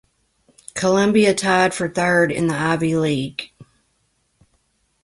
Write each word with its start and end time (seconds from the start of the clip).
Columbia 0.73 1.35
tied 1.35 1.75
for 1.75 1.87
third 1.87 2.31
in 2.31 2.47
the 2.47 2.55
Ivy 2.55 2.95
League. 2.95 3.51